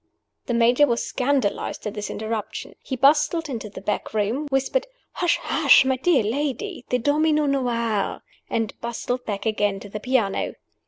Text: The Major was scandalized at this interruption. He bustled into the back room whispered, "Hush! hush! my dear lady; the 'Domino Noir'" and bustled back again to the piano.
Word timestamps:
The 0.47 0.55
Major 0.55 0.87
was 0.87 1.05
scandalized 1.05 1.85
at 1.85 1.93
this 1.93 2.09
interruption. 2.09 2.73
He 2.81 2.95
bustled 2.95 3.47
into 3.47 3.69
the 3.69 3.81
back 3.81 4.15
room 4.15 4.47
whispered, 4.47 4.87
"Hush! 5.11 5.37
hush! 5.43 5.85
my 5.85 5.97
dear 5.97 6.23
lady; 6.23 6.85
the 6.89 6.97
'Domino 6.97 7.45
Noir'" 7.45 8.23
and 8.49 8.73
bustled 8.81 9.23
back 9.25 9.45
again 9.45 9.79
to 9.81 9.89
the 9.89 9.99
piano. 9.99 10.55